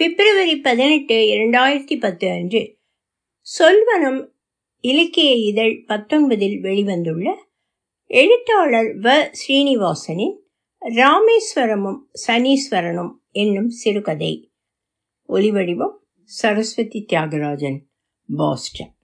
பிப்ரவரி 0.00 0.56
பதினெட்டு 0.56 1.14
இரண்டாயிரத்தி 1.14 2.00
பத்து 2.00 2.30
அன்று 2.30 2.78
சொல்வனம் 3.58 4.28
இலக்கிய 4.80 5.32
இதழ் 5.32 5.84
பத்தொன்பதில் 5.88 6.60
வெளிவந்துள்ள 6.62 7.34
எழுத்தாளர் 8.06 8.98
வ. 8.98 9.30
ஸ்ரீனிவாசனின் 9.30 10.36
ராமேஸ்வரமும் 10.80 11.98
சனீஸ்வரனும் 12.26 13.10
என்னும் 13.30 13.68
சிறுகதை. 13.68 14.50
ஒலிவடிவம் 15.28 15.96
சரஸ்வதி 16.22 17.06
தியாகராஜன் 17.12 17.78
பாஸ்டன். 18.36 18.94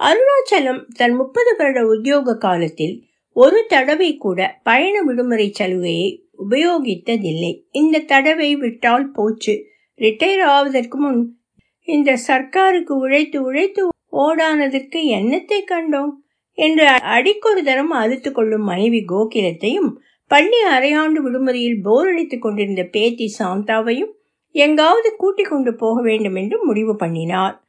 அருணாச்சலம் 0.00 0.86
தன் 0.88 1.14
முப்பது 1.14 1.56
வருட 1.56 1.86
உத்தியோக 1.86 2.36
காலத்தில் 2.36 3.04
ஒரு 3.30 3.64
தடவை 3.68 4.16
கூட 4.16 4.60
பயண 4.62 5.02
விடுமுறை 5.02 5.52
சலுகையை 5.52 6.28
உபயோகித்ததில்லை. 6.50 7.62
இந்த 7.70 7.98
தடவை 7.98 8.56
விட்டால் 8.56 9.10
போச்சு. 9.10 9.69
ரிட்டையர் 10.00 10.40
ஆவதற்கு 10.40 10.98
முன் 10.98 11.40
இந்த 11.84 12.16
சர்க்காருக்கு 12.28 12.92
உழைத்து 12.96 13.42
உழைத்து 13.42 13.88
ஓடானதற்கு 14.12 15.00
என்னத்தை 15.10 15.60
கண்டோம்? 15.64 16.12
என்று 16.54 16.86
அடிக்கொரு 16.86 17.62
தரம் 17.62 17.90
அழுத்து 17.90 18.32
கொள்ளும் 18.32 18.64
மனைவி 18.64 19.04
கோகிலத்தையும் 19.08 19.90
பள்ளி 20.26 20.62
அரையாண்டு 20.70 21.20
விடுமுறையில் 21.20 21.80
போர் 21.82 22.08
அடித்துக் 22.08 22.42
கொண்டிருந்த 22.42 22.82
பேத்தி 22.84 23.34
சாந்தாவையும் 23.38 24.12
எங்காவது 24.52 25.16
கூட்டிக் 25.16 25.48
கொண்டு 25.48 25.74
போக 25.74 26.02
வேண்டும் 26.02 26.34
என்று 26.34 26.64
முடிவு 26.64 26.96
பண்ணினார் 26.96 27.64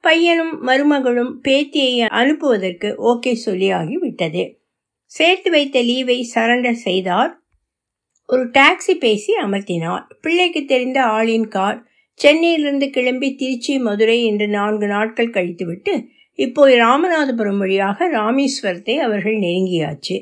பையனும் 0.00 0.62
மருமகளும் 0.62 1.40
பேத்தியை 1.42 2.06
அனுப்புவதற்கு 2.06 2.88
ஓகே 3.04 3.36
சொல்லியாகி 3.46 3.92
விட்டது 3.92 4.44
சேர்த்து 5.04 5.50
வைத்த 5.50 5.82
லீவை 5.82 6.22
சரண்டர் 6.34 6.80
செய்தார் 6.80 7.45
ஒரு 8.28 8.44
டாக்ஸி 8.50 8.94
பேசி 8.98 9.32
அமர்த்தினார். 9.42 10.04
பிள்ளைக்கு 10.20 10.64
தெரிந்த 10.64 10.98
ஆளின் 11.06 11.48
கார் 11.48 11.78
சென்னையிலிருந்து 12.20 12.90
கிளம்பி 12.90 13.28
திருச்சி 13.34 13.78
மதுரை 13.78 14.18
என்று 14.24 14.46
நான்கு 14.48 14.86
நாட்கள் 14.86 15.30
கழித்துவிட்டு 15.30 15.94
இப்போது 16.38 16.72
ராமநாதபுரம் 16.76 17.56
வழியாக 17.56 18.08
ராமேஸ்வரத்தை 18.10 18.94
அவர்கள் 18.98 19.36
நெருங்கியாச்சு. 19.36 20.16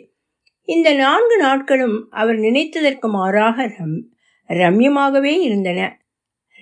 இந்த 0.68 0.88
நான்கு 0.94 1.36
நாட்களும் 1.36 1.96
அவர் 2.10 2.38
நினைத்ததற்கு 2.38 3.08
மாறாக 3.08 3.66
ரம் 3.78 3.98
ரம்யமாகவே 4.50 5.34
இருந்தன. 5.38 5.80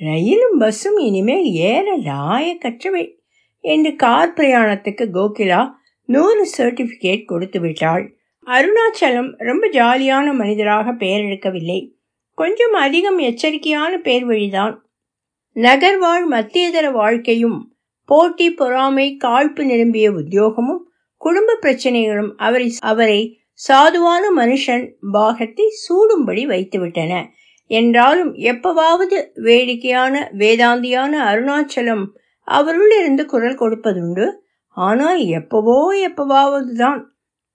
ரயிலும் 0.01 0.57
பஸ்ஸும் 0.61 0.99
இனிமேல் 0.99 1.47
ஏற 1.69 1.87
லாயக்கற்றவை 2.05 3.05
என்று 3.65 3.91
கார் 3.97 4.33
பிரயாணத்துக்கு 4.33 5.05
கோகிலா 5.15 5.61
நூறு 6.09 6.45
சர்டிபிகேட் 6.59 7.25
கொடுத்து 7.25 7.61
விட்டாள் 7.61 8.05
அருணாச்சலம் 8.47 9.31
ரொம்ப 9.39 9.69
ஜாலியான 9.73 10.33
மனிதராக 10.33 10.93
பெயர் 10.93 11.21
எடுக்கவில்லை 11.21 11.81
கொஞ்சம் 12.35 12.73
அதிகம் 12.73 13.19
எச்சரிக்கையான 13.19 13.93
பேர் 13.99 14.25
வழிதான் 14.25 14.75
நகர்வாழ் 15.57 16.25
மத்தியதர 16.31 16.87
வாழ்க்கையும் 16.93 17.59
போட்டி 18.09 18.51
பொறாமை 18.51 19.17
காழ்ப்பு 19.25 19.65
நிரம்பிய 19.65 20.07
உத்தியோகமும் 20.13 20.83
குடும்ப 21.17 21.59
பிரச்சனைகளும் 21.63 22.33
அவரை 22.37 22.69
அவரை 22.83 23.21
சாதுவான 23.61 24.25
மனுஷன் 24.37 24.85
பாகத்தை 25.13 25.67
சூடும்படி 25.83 26.43
வைத்துவிட்டன. 26.47 27.13
என்றாலும் 27.71 28.33
எப்பவாவது 28.43 29.19
வேடிக்கையான 29.35 30.15
வேதாந்தியான 30.39 31.13
அருணாச்சலம் 31.29 32.05
அவருள் 32.49 32.93
இருந்து 32.99 33.25
குரல் 33.27 33.61
கொடுப்பதுண்டு. 33.61 34.27
ஆனால் 34.77 35.21
எப்பவோ 35.31 35.79
எப்பவாவது 36.09 36.73
தான் 36.75 37.01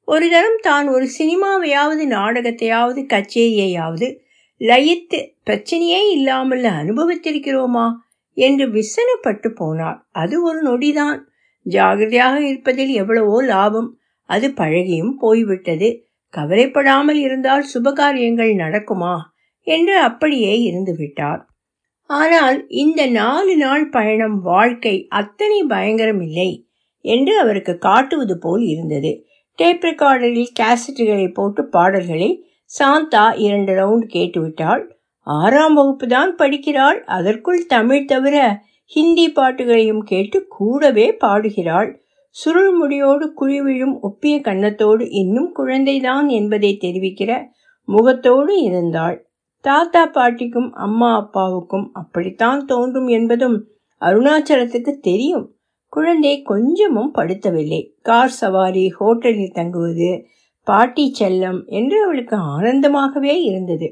ஒரு 0.07 0.25
தரம் 0.29 0.59
தான் 0.61 0.87
ஒரு 0.87 1.05
சினிமாவையாவது 1.17 2.03
நாடகத்தையாவது 2.07 3.01
கச்சேரியையாவது 3.05 4.07
லயித்து 4.61 5.19
பிரச்சனையே 5.45 6.01
இல்லாமல் 6.09 6.63
அனுபவித்திருக்கிறோமா 6.73 7.87
என்று 8.37 8.65
விசனப்பட்டு 8.69 9.49
போனார். 9.59 9.99
அது 10.11 10.35
ஒரு 10.41 10.59
நொடிதான். 10.61 11.19
ஜாகிரதையாக 11.65 12.35
இருப்பதில் 12.41 12.93
எவ்வளவோ 12.93 13.37
லாபம். 13.43 13.89
அது 14.29 14.47
பழகியும் 14.51 15.13
போய்விட்டது. 15.15 15.89
கவலைப்படாமல் 16.33 17.19
இருந்தால் 17.19 17.65
சுபகாரியங்கள் 17.73 18.53
நடக்குமா 18.55 19.15
என்று 19.67 19.95
அப்படியே 19.99 20.53
இருந்துவிட்டார் 20.69 21.41
ஆனால் 22.09 22.57
இந்த 22.75 23.01
நாலு 23.11 23.53
நாள் 23.57 23.85
பயணம் 23.89 24.37
வாழ்க்கை 24.41 24.95
அத்தனை 25.11 25.59
பயங்கரம் 25.65 26.21
இல்லை 26.21 26.49
என்று 27.05 27.33
அவருக்கு 27.39 27.73
காட்டுவது 27.77 28.35
போல் 28.37 28.63
இருந்தது. 28.67 29.11
டேப் 29.59 29.83
ரெக்கார்டரில் 29.83 30.53
கேசட்டுகளை 30.59 31.33
போட்டு 31.33 31.65
பாடல்களை 31.65 32.29
சாந்தா 32.79 33.33
இரண்டு 33.37 33.73
ரவுண்ட் 33.73 34.07
கேட்டுவிட்டாள். 34.13 34.83
ஆறாம் 35.27 35.73
வகுப்பு 35.73 36.07
தான் 36.07 36.35
படிக்கிறாள். 36.35 36.99
அதற்குள் 37.17 37.65
தமிழ் 37.65 38.05
தவிர 38.05 38.35
ஹிந்தி 38.85 39.31
பாட்டுகளையும் 39.31 40.03
கேட்டு 40.03 40.45
கூடவே 40.47 41.13
பாடுகிறாள். 41.13 41.89
சுருள் 42.29 42.71
முடியோடு 42.71 43.33
குழிவிழும் 43.39 43.95
ஒப்பிய 43.99 44.39
கன்னத்தோடு 44.39 45.07
இன்னும் 45.09 45.49
குழந்தைதான் 45.55 46.27
என்பதை 46.27 46.77
தெரிவிக்கிற 46.81 47.31
முகத்தோடு 47.87 48.53
இருந்தாள். 48.61 49.17
தாத்தா 49.65 50.05
பாட்டிக்கும் 50.05 50.69
அம்மா 50.71 51.09
அப்பாவுக்கும் 51.15 51.89
அப்படித்தான் 51.93 52.65
தோன்றும் 52.65 53.07
என்பதும் 53.07 53.57
அருணாச்சலத்துக்கு 54.01 54.93
தெரியும். 55.01 55.45
குழந்தை 55.97 56.33
கொஞ்சமும் 56.51 57.13
படுத்தவில்லை. 57.15 57.81
கார் 58.01 58.35
சவாரி 58.39 58.83
ஹோட்டலில் 58.99 59.55
தங்குவது 59.59 60.09
பாட்டி 60.67 61.05
செல்லம் 61.19 61.59
என்று 61.77 61.97
அவளுக்கு 62.03 62.35
ஆனந்தமாகவே 62.55 63.35
இருந்தது. 63.43 63.87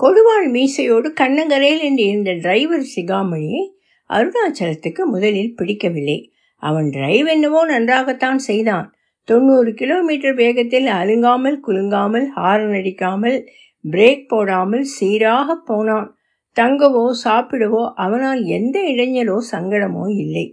கொடுவாள் 0.00 0.46
மீசையோடு 0.54 1.08
கண்ணங்கரையில் 1.20 1.84
என்று 1.88 2.04
இருந்த 2.06 2.32
டிரைவர் 2.34 2.86
சிகாமணியை 2.94 3.62
அருணாச்சலத்துக்கு 4.10 5.02
முதலில் 5.04 5.54
பிடிக்கவில்லை. 5.54 6.18
அவன் 6.62 6.88
டிரைவ் 6.90 7.26
என்னவோ 7.26 7.60
நன்றாகத்தான் 7.64 8.40
செய்தான். 8.48 8.86
தொண்ணூறு 9.28 9.70
கிலோமீட்டர் 9.74 10.34
வேகத்தில் 10.34 10.88
அலுங்காமல் 10.98 11.58
குலுங்காமல் 11.66 12.26
ஹாரன் 12.34 12.76
அடிக்காமல் 12.80 13.38
பிரேக் 13.84 14.28
போடாமல் 14.28 14.84
சீராக 14.96 15.58
போனான். 15.64 16.08
தங்கவோ 16.56 17.06
சாப்பிடவோ 17.24 17.82
அவனால் 18.04 18.42
எந்த 18.56 18.76
இளைஞரோ 18.92 19.38
சங்கடமோ 19.52 20.04
இல்லை. 20.16 20.46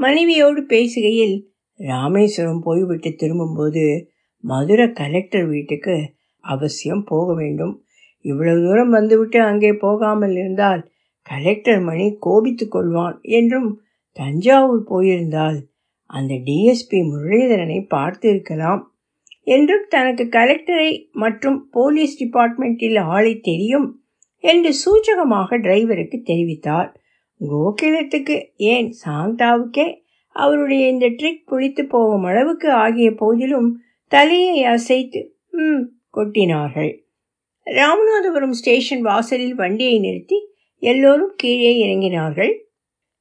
மனைவியோடு 0.00 0.60
பேசுகையில் 0.62 1.36
ராமேஸ்வரம் 1.80 2.62
போய்விட்டு 2.62 3.10
திரும்பும்போது 3.14 3.84
மதுரை 4.44 4.86
கலெக்டர் 4.92 5.46
வீட்டுக்கு 5.46 5.94
அவசியம் 6.44 7.04
போக 7.04 7.34
வேண்டும். 7.34 7.74
இவ்வளவு 8.24 8.60
தூரம் 8.62 8.88
வந்துவிட்டு 8.88 9.38
அங்கே 9.40 9.72
போகாமல் 9.74 10.34
இருந்தால் 10.36 10.82
கலெக்டர் 11.26 11.80
மணி 11.80 12.06
கோபித்து 12.18 12.66
கொள்வான் 12.68 13.16
என்றும் 13.20 13.70
தஞ்சாவூர் 14.16 14.82
போயிருந்தால் 14.84 15.58
அந்த 16.10 16.34
டிஎஸ்பி 16.34 16.98
முரளிதரனை 17.10 17.78
பார்த்து 17.86 18.28
இருக்கலாம் 18.28 18.82
என்றும் 19.46 19.86
தனக்கு 19.88 20.24
கலெக்டரை 20.30 20.90
மற்றும் 21.12 21.58
போலீஸ் 21.70 22.18
டிபார்ட்மெண்ட்டில் 22.22 23.00
ஆளை 23.06 23.40
தெரியும் 23.40 23.88
என்று 24.44 24.70
சூச்சகமாக 24.82 25.58
டிரைவருக்கு 25.58 26.18
தெரிவித்தார். 26.26 26.90
கோகிலத்துக்கு 27.40 28.42
ஏன் 28.56 28.94
சாந்தாவுக்கே? 29.06 30.02
அவருடைய 30.28 30.88
இந்த 30.88 31.06
ட்ரிக் 31.06 31.46
புளித்து 31.46 31.82
போகும் 31.82 32.22
அளவுக்கு 32.22 32.70
ஆகிய 32.70 33.10
போதிலும் 33.10 33.82
தலையை 34.06 34.64
அசைத்து 34.64 35.36
ம் 35.50 35.84
கொட்டினார்கள். 36.14 36.98
ராமநாதபுரம் 37.66 38.50
ஸ்டேஷன் 38.50 39.00
வாசலில் 39.00 39.54
வண்டியை 39.54 39.98
நிறுத்தி 39.98 40.48
எல்லோரும் 40.78 41.32
கீழே 41.36 41.86
இறங்கினார்கள். 41.86 42.52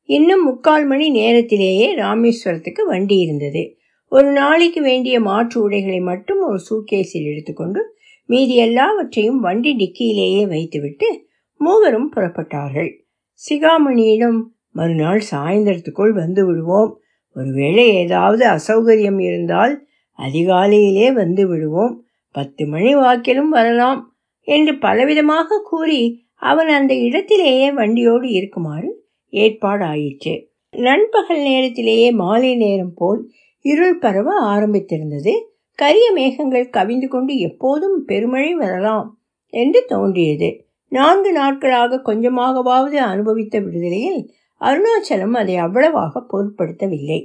இன்னும் 0.03 0.44
முக்கால் 0.44 0.85
மணி 0.85 1.09
நேரத்திலேயே 1.09 1.95
ராமேஸ்வரத்துக்கு 1.95 2.81
வண்டி 2.85 3.18
இருந்தது. 3.18 3.78
ஒரு 4.07 4.31
நாளைக்கு 4.31 4.81
வேண்டிய 4.81 5.19
மாற்று 5.19 5.62
உடைகளை 5.62 6.00
மட்டும் 6.00 6.41
ஒரு 6.41 6.59
சூட்கேஸில் 6.69 7.31
எடுத்துக்கொண்டு 7.31 7.95
மீதி 8.25 8.56
எல்லாவற்றையும் 8.56 9.40
வண்டி 9.40 9.75
டிக்கியிலேயே 9.75 10.47
வைத்துவிட்டு 10.47 11.28
மூவரும் 11.57 12.13
புறப்பட்டார்கள். 12.16 13.02
சிகாமணியிடம் 13.49 14.41
மறுநாள் 14.71 15.21
சாயந்தரத்துக்குள் 15.31 16.09
வந்து 16.09 16.45
விடுவோம். 16.45 17.00
ஒருவேளை 17.33 17.95
ஏதாவது 17.95 18.47
அசௌகரியம் 18.47 19.21
இருந்தால் 19.21 19.88
அதிகாலையிலே 20.18 21.13
வந்து 21.13 21.47
விடுவோம். 21.47 22.03
பத்து 22.31 22.65
மணி 22.65 22.95
வாக்கிலும் 22.95 23.50
வரலாம் 23.50 24.15
என்று 24.41 24.73
பலவிதமாக 24.73 25.62
கூறி 25.63 26.25
அவன் 26.35 26.68
அந்த 26.68 26.94
இடத்திலேயே 26.94 27.71
வண்டியோடு 27.71 28.29
இருக்குமாறு 28.29 29.06
ஏற்பாடாயிற்று. 29.31 30.45
நண்பகல் 30.71 31.39
நேரத்திலேயே 31.39 32.12
மாலை 32.12 32.56
நேரம் 32.56 32.94
போல் 32.95 33.31
இருள் 33.59 33.97
பரவ 33.97 34.56
ஆரம்பித்திருந்தது. 34.56 35.39
கரிய 35.75 36.12
மேகங்கள் 36.12 36.69
கவிந்து 36.69 37.07
கொண்டு 37.07 37.38
எப்போதும் 37.38 38.06
பெருமழை 38.06 38.53
வரலாம் 38.53 39.19
என்று 39.50 39.85
தோன்றியது. 39.88 40.62
நான்கு 40.94 41.31
நாட்களாக 41.31 42.01
கொஞ்சமாகவாவது 42.06 42.98
அனுபவித்த 43.04 43.60
விடுதலையில் 43.60 44.22
அருணாச்சலம் 44.62 45.34
அதை 45.34 45.56
அவ்வளவாக 45.56 46.22
பொருட்படுத்தவில்லை. 46.31 47.19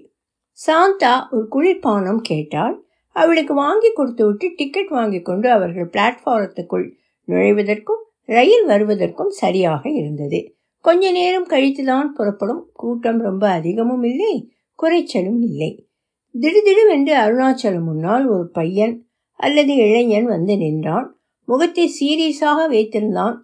சாந்தா 0.59 1.13
ஒரு 1.31 1.45
குளிர்பானம் 1.53 2.21
கேட்டால் 2.23 2.77
அவளுக்கு 3.17 3.55
வாங்கி 3.55 3.91
கொடுத்துவிட்டு 3.93 4.47
டிக்கெட் 4.57 4.89
வாங்கி 4.89 5.21
கொண்டு 5.21 5.49
அவர்கள் 5.51 5.91
பிளாட்ஃபாரத்துக்குள் 5.97 6.87
நுழைவதற்கும் 7.29 8.03
ரயில் 8.25 8.67
வருவதற்கும் 8.67 9.33
சரியாக 9.43 9.83
இருந்தது. 9.91 10.41
கொஞ்ச 10.85 11.11
நேரம் 11.11 11.49
கழித்துதான் 11.49 12.09
புறப்படும் 12.09 12.63
கூட்டம் 12.73 13.21
ரொம்ப 13.21 13.45
அதிகமும் 13.49 14.03
இல்லை 14.03 14.35
குறைச்சலும் 14.79 15.41
இல்லை. 15.43 15.71
திடுதிடுவென்று 16.35 17.15
அருணாச்சலம் 17.25 17.89
முன்னால் 17.91 18.27
ஒரு 18.27 18.47
பையன் 18.51 18.95
அல்லது 19.41 19.75
இளைஞன் 19.75 20.27
வந்து 20.27 20.57
நின்றான். 20.57 21.09
முகத்தை 21.49 21.85
சீரியஸாக 21.99 22.61
வைத்திருந்தான். 22.69 23.37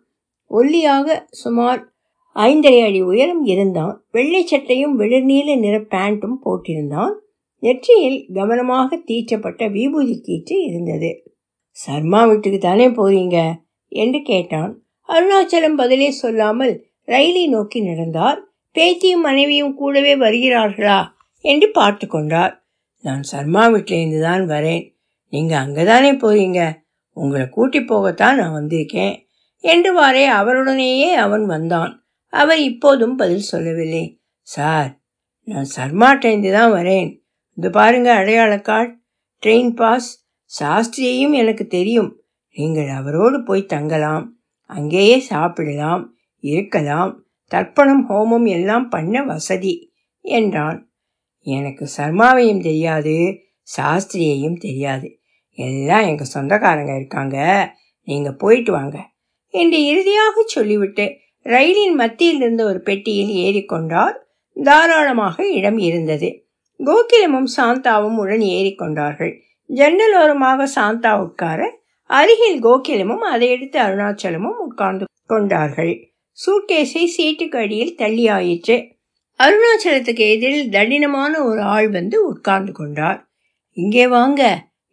ஒல்லியாக 0.50 1.26
சுமார் 1.31 1.93
ஐந்தரை 2.37 2.85
அடி 2.85 3.02
உயரம் 3.02 3.44
இருந்தான். 3.44 4.05
வெள்ளை 4.11 4.46
சட்டையும் 4.46 5.00
வெளிர்நீல 5.00 5.58
நிற 5.58 5.79
பேண்ட்டும் 5.79 6.38
போட்டிருந்தான். 6.44 7.12
நெற்றியில் 7.58 8.29
கவனமாக 8.35 8.96
தீற்றப்பட்ட 8.96 9.70
விபூதி 9.70 10.20
கீற்று 10.20 10.64
இருந்தது. 10.64 11.23
சர்மா 11.70 12.25
வீட்டுக்கு 12.25 12.58
தானே 12.58 12.88
போறீங்க? 12.88 13.52
என்று 13.88 14.23
கேட்டான். 14.23 14.82
அருணாச்சலம் 15.08 15.76
பதிலே 15.76 16.11
சொல்லாமல் 16.11 16.87
ரயிலை 17.05 17.49
நோக்கி 17.49 17.81
நடந்தார். 17.81 18.49
பேத்தியும் 18.75 19.20
மனைவியும் 19.20 19.75
கூடவே 19.75 20.14
வருகிறார்களா? 20.14 21.06
என்று 21.40 21.70
பார்த்து 21.70 22.06
கொண்டார். 22.06 22.67
நான் 23.00 23.23
சர்மா 23.23 23.69
வீட்டிலேருந்து 23.69 24.20
தான் 24.20 24.49
வரேன். 24.49 24.94
நீங்கள் 25.29 25.58
அங்கே 25.58 25.85
தானே 25.85 26.12
போறீங்க. 26.12 26.73
உங்களை 27.12 27.49
கூட்டி 27.49 27.79
போகத்தான் 27.79 28.35
நான் 28.35 28.55
வந்திருக்கேன். 28.55 29.24
என்றுவாறே 29.64 30.25
அவருடனேயே 30.40 31.12
அவன் 31.12 31.46
வந்தான். 31.46 32.06
அவர் 32.28 32.58
இப்போதும் 32.58 33.16
பதில் 33.16 33.40
சொல்லவில்லை. 33.40 34.20
சார் 34.40 35.00
நான் 35.44 35.69
சர்மாட்டேந்து 35.76 36.52
தான் 36.52 36.72
வரேன். 36.72 37.20
இது 37.55 37.70
பாருங்க 37.70 38.12
அடையாள 38.14 38.61
கார்டு. 38.61 38.94
ட்ரெயின் 39.46 39.75
பாஸ் 39.75 40.26
சாஸ்திரியையும் 40.61 41.32
எனக்கு 41.32 41.66
தெரியும். 41.66 42.20
நீங்கள் 42.55 42.88
அவரோடு 42.88 43.43
போய் 43.43 43.66
தங்கலாம். 43.66 44.37
அங்கேயே 44.66 45.19
சாப்பிடலாம் 45.19 46.14
இருக்கலாம். 46.38 47.25
தர்ப்பணம் 47.50 48.05
ஹோமம் 48.08 48.49
எல்லாம் 48.49 48.88
பண்ண 48.88 49.22
வசதி 49.22 49.93
என்றான். 50.20 50.93
எனக்கு 51.38 51.88
சர்மாவையும் 51.96 52.62
தெரியாது 52.62 53.38
சாஸ்திரியையும் 53.76 54.56
தெரியாது. 54.56 55.20
எல்லாம் 55.50 56.00
எங்கள் 56.00 56.32
சொந்தக்காரங்க 56.34 56.96
இருக்காங்க. 56.96 57.37
நீங்கள் 58.00 58.37
போயிட்டு 58.37 58.72
வாங்க. 58.72 59.13
என்று 59.54 59.78
இறுதியாக 59.86 60.44
சொல்லிவிட்டு 60.46 61.06
ரயிலின் 61.46 61.96
மத்தியில் 62.00 62.40
இருந்த 62.40 62.62
ஒரு 62.64 62.80
பெட்டியில் 62.80 63.32
ஏறிக்கொண்டார். 63.44 64.16
தாராளமாக 64.56 65.36
இடம் 65.50 65.78
இருந்தது. 65.78 66.28
கோகிலமும் 66.80 67.48
சாந்தாவும் 67.56 68.16
உடன் 68.22 68.44
ஏறிக்கொண்டார்கள். 68.56 69.32
ஜன்னல் 69.70 70.14
ஓரமாக 70.20 70.66
சாந்தா 70.76 71.12
உட்கார 71.20 71.60
அருகில் 72.10 72.58
கோகிலமும் 72.62 73.24
அதை 73.32 73.46
எடுத்து 73.48 73.78
அருணாச்சலமும் 73.80 74.58
உட்கார்ந்து 74.66 75.04
கொண்டார்கள். 75.26 75.94
சூட்கேஸை 76.38 77.04
சீட்டுக்கு 77.16 77.58
அடியில் 77.58 77.94
தள்ளி 77.94 78.24
ஆயிற்று. 78.28 78.76
அருணாச்சலத்துக்கு 79.40 80.24
எதிரில் 80.34 80.72
தடினமான 80.72 81.32
ஒரு 81.44 81.62
ஆள் 81.74 81.88
வந்து 81.88 82.16
உட்கார்ந்து 82.26 82.72
கொண்டார். 82.72 83.20
இங்கே 83.76 84.04
வாங்க 84.06 84.42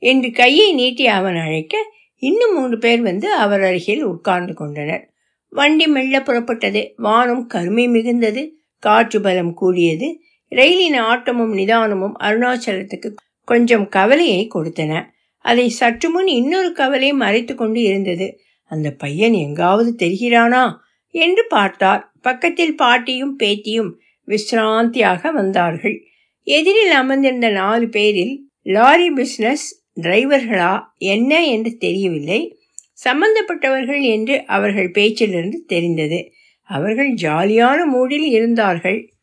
என்று 0.03 0.29
கையை 0.31 0.69
நீட்டி 0.73 1.05
அவன் 1.17 1.35
அழைக்க 1.35 1.75
இன்னும் 2.21 2.53
மூன்று 2.53 2.77
பேர் 2.77 3.01
வந்து 3.01 3.33
அவர் 3.33 3.61
அருகில் 3.61 4.03
உட்கார்ந்து 4.03 4.53
கொண்டனர். 4.53 5.13
வண்டி 5.49 5.87
மெல்ல 5.87 6.19
புறப்பட்டது. 6.19 6.91
வானம் 6.95 7.47
கருமை 7.47 7.87
மிகுந்தது. 7.87 8.49
காற்று 8.79 9.21
பலம் 9.21 9.53
கூடியது. 9.53 10.19
ரயிலின் 10.49 11.01
ஆட்டமும் 11.01 11.53
நிதானமும் 11.53 12.11
அருணாச்சலத்துக்கு 12.19 13.13
கொஞ்சம் 13.43 13.89
கவலையை 13.89 14.47
கொடுத்தன. 14.53 15.05
அதை 15.37 15.69
சற்று 15.69 16.09
முன் 16.09 16.27
இன்னொரு 16.27 16.73
கவலை 16.73 17.13
மறைத்து 17.13 17.55
கொண்டு 17.55 17.81
இருந்தது. 17.81 18.39
அந்த 18.63 18.91
பையன் 18.91 19.33
எங்காவது 19.33 19.95
தெரிகிறானா 19.99 20.71
என்று 21.07 21.45
பார்த்தார். 21.49 22.11
பக்கத்தில் 22.21 22.75
பாட்டியும் 22.75 23.39
பேத்தியும் 23.39 23.91
விசிராந்தியாக 24.27 25.31
வந்தார்கள். 25.31 26.03
எதிரில் 26.43 26.91
அமர்ந்திருந்த 26.91 27.49
நாலு 27.49 27.89
பேரில் 27.89 28.49
லாரி 28.61 29.09
பிசினஸ் 29.11 29.80
டிரைவர்களா 29.99 30.83
என்ன 30.97 31.45
என்று 31.45 31.77
தெரியவில்லை. 31.77 32.57
சம்பந்தப்பட்டவர்கள் 33.03 34.01
என்று 34.01 34.45
அவர்கள் 34.45 34.91
பேச்சிலிருந்து 34.91 35.63
தெரிந்தது. 35.67 36.31
அவர்கள் 36.61 37.13
ஜாலியான 37.13 37.85
மூடில் 37.85 38.23
இருந்தார்கள். 38.23 39.13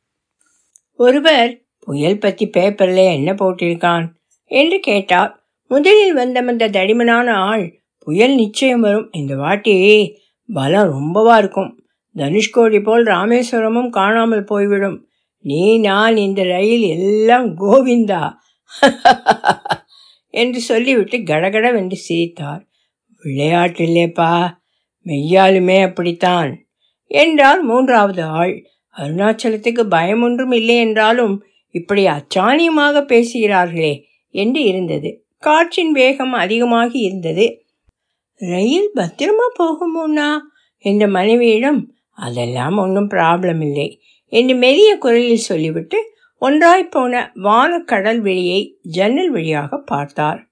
ஒருவர் 0.97 1.61
புயல் 1.79 2.19
பற்றி 2.19 2.49
பேப்பரில் 2.49 2.97
என்ன 2.97 3.35
போட்டிருக்கான்? 3.35 4.07
என்று 4.45 4.81
கேட்டார். 4.81 5.43
முதலில் 5.69 6.17
வந்தமர்ந்த 6.17 6.71
தடிமனான 6.71 7.33
ஆள் 7.33 7.81
புயல் 7.99 8.35
நிச்சயம் 8.35 8.81
வரும் 8.81 9.09
இந்த 9.13 9.37
வாட்டி. 9.37 10.17
பலம் 10.53 10.91
ரொம்பவா 10.91 11.39
இருக்கும். 11.39 11.83
தனுஷ்கோடி 12.17 12.83
போல் 12.83 13.05
ராமேஸ்வரமும் 13.05 13.91
காணாமல் 13.91 14.45
போய்விடும். 14.45 15.09
நீ 15.41 15.79
நான் 15.79 16.17
இந்த 16.17 16.43
ரயில் 16.43 16.83
எல்லாம் 16.83 17.59
கோவிந்தா. 17.59 18.33
என்று 20.35 20.61
சொல்லிவிட்டு 20.61 21.17
கடகடவென்று 21.23 21.99
சிரித்தார். 21.99 22.63
விளையாட்டில்லேப்பா 23.25 24.33
மெய்யாலுமே 25.07 25.79
அப்படித்தான் 25.83 26.51
என்றார் 27.11 27.63
மூன்றாவது 27.63 28.23
ஆள். 28.25 28.55
அருணாச்சலத்துக்கு 28.97 29.83
பயம் 29.89 30.23
ஒன்றும் 30.23 30.51
இல்லை 30.51 30.77
என்றாலும் 30.77 31.35
இப்படி 31.75 32.07
அச்சாணியமாக 32.07 33.03
பேசுகிறார்களே 33.05 33.95
என்று 34.35 34.61
இருந்தது. 34.65 35.11
காற்றின் 35.39 35.93
வேகம் 35.93 36.33
அதிகமாகி 36.33 36.99
இருந்தது. 36.99 37.47
ரயில் 38.41 38.91
பத்திரமா 38.95 39.47
போகுமோண்ணா 39.59 40.31
என்ற 40.85 41.05
மனைவியிடம் 41.09 41.81
அதெல்லாம் 42.19 42.77
ஒன்றும் 42.77 43.11
ப்ராப்ளம் 43.11 43.61
இல்லை 43.61 43.89
என்று 44.33 44.55
மெலிய 44.57 44.91
குரலில் 44.99 45.47
சொல்லிவிட்டு 45.51 45.99
ஒன்றாய் 46.39 46.85
போன 46.85 47.33
வானக்கடல் 47.35 48.19
வெளியை 48.19 48.79
ஜன்னல் 48.83 49.31
வழியாக 49.31 49.79
பார்த்தார். 49.79 50.49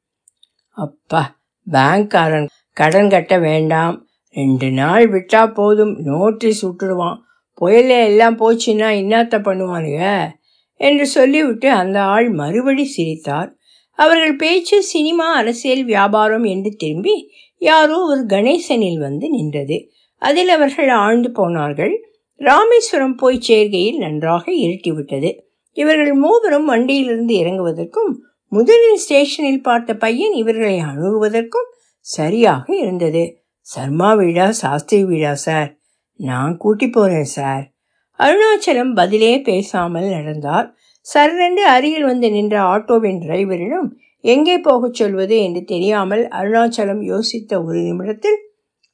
அப்பா 0.70 1.38
பேங்க்காரன் 1.72 2.46
கடன் 2.72 3.08
கட்ட 3.08 3.38
வேண்டாம். 3.38 4.06
ரெண்டு 4.30 4.70
நாள் 4.70 5.10
விட்டா 5.10 5.54
போதும் 5.54 5.96
நோட்டீஸ் 5.98 6.66
விட்டுடுவான். 6.66 7.16
புயல 7.60 8.04
எல்லாம் 8.04 8.38
போச்சுன்னா 8.38 8.88
இன்னாத்த 9.00 9.36
பண்ணுவானுங்க? 9.38 10.28
என்று 10.74 11.06
சொல்லிவிட்டு 11.06 11.70
அந்த 11.70 12.02
ஆள் 12.02 12.28
மறுபடி 12.30 12.84
சிரித்தார். 12.84 13.56
அவர்கள் 13.92 14.36
பேச்சு 14.36 14.82
சினிமா 14.82 15.34
அரசியல் 15.34 15.84
வியாபாரம் 15.84 16.44
என்று 16.44 16.70
திரும்பி 16.70 17.30
யாரோ 17.58 17.98
ஒரு 17.98 18.26
கணேசனில் 18.26 18.98
வந்து 18.98 19.30
நின்றது. 19.30 19.90
அதில் 20.16 20.48
அவர்கள் 20.48 20.88
ஆழ்ந்து 20.88 21.30
போனார்கள். 21.30 22.06
ராமேஸ்வரம் 22.34 23.14
போய் 23.14 23.42
சேர்கையில் 23.48 23.96
நன்றாக 23.96 24.52
இருட்டிவிட்டது. 24.52 25.44
இவர்கள் 25.76 26.12
மூவரும் 26.12 26.64
வண்டியிலிருந்து 26.64 27.34
இறங்குவதற்கும் 27.34 28.12
முதலில் 28.48 28.96
ஸ்டேஷனில் 28.96 29.62
பார்த்த 29.62 29.94
பையன் 29.94 30.32
இவர்களை 30.32 30.78
அணுகுவதற்கும் 30.80 31.70
சரியாக 32.00 32.76
இருந்தது. 32.76 33.38
சர்மா 33.60 34.14
வீடா? 34.14 34.52
சாஸ்திரி 34.52 35.04
வீடா 35.04 35.34
சார்? 35.34 35.78
நான் 36.16 36.56
கூட்டி 36.56 36.90
போறேன் 36.90 37.24
சார். 37.24 37.72
அருணாச்சலம் 38.18 38.94
பதிலே 38.94 39.40
பேசாமல் 39.40 40.08
நடந்தார். 40.08 40.74
சரண்டு 41.00 41.66
அருகில் 41.66 42.04
வந்து 42.04 42.30
நின்ற 42.30 42.60
ஆட்டோவின் 42.60 43.20
டிரைவரிடம் 43.24 43.88
எங்கே 44.20 44.58
போகச் 44.58 44.94
சொல்வது 44.94 45.42
என்று 45.42 45.64
தெரியாமல் 45.64 46.28
அருணாச்சலம் 46.28 47.02
யோசித்த 47.12 47.64
ஒரு 47.64 47.78
நிமிடத்தில் 47.78 48.40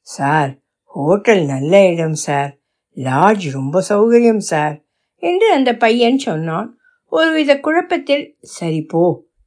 சார் 0.01 0.51
ஹோட்டல் 0.85 1.45
நல்ல 1.45 1.87
இடம் 1.87 2.13
சார். 2.13 2.51
லாட்ஜ் 2.97 3.45
ரொம்ப 3.53 3.83
சௌகரியம் 3.89 4.43
சார். 4.51 4.82
என்று 5.23 5.47
அந்த 5.51 5.71
பையன் 5.83 6.17
சொன்னான். 6.27 6.69
ஒருவித 7.11 7.51
குழப்பத்தில் 7.59 8.25
சரி 8.57 8.81
போ 8.81 9.03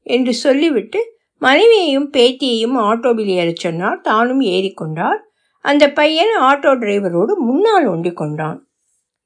என்று 0.07 0.33
சொல்லிவிட்டு 0.35 1.01
மனைவியையும் 1.43 2.09
பேத்தியையும் 2.17 2.77
ஆட்டோவில் 2.89 3.33
ஏறச் 3.39 3.65
சொன்னார். 3.65 3.99
தானும் 4.01 4.43
ஏறிக்கொண்டார் 4.57 5.21
அந்த 5.65 5.85
பையன் 5.93 6.35
ஆட்டோ 6.41 6.73
டிரைவரோடு 6.83 7.33
முன்னால் 7.49 7.87
ஒண்டி 7.87 8.13
கொண்டான். 8.13 8.59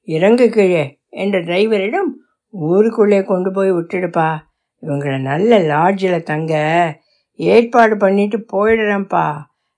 இறங்கு 0.09 0.47
கீழே 0.51 0.85
என்ற 1.23 1.37
டிரைவரிடம் 1.41 2.11
ஊருக்குள்ளே 2.49 3.21
கொண்டு 3.25 3.51
போய் 3.53 3.73
விட்டுடுப்பா. 3.73 4.31
இவங்களை 4.83 5.19
நல்ல 5.21 5.59
லாட்ஜில் 5.73 6.29
தங்க. 6.31 6.55
ஏற்பாடு 7.39 7.95
பண்ணிட்டு 7.97 8.39
போயிடுறேன்ப்பா 8.53 9.27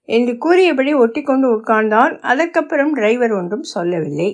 என்று 0.09 0.33
கூறியபடி 0.38 0.93
ஒட்டி 0.95 1.21
கொண்டு 1.23 1.47
உட்கார்ந்தான். 1.57 2.14
அதற்கப்புறம் 2.23 2.93
டிரைவர் 2.93 3.33
ஒன்றும் 3.33 3.67
சொல்லவில்லை. 3.75 4.31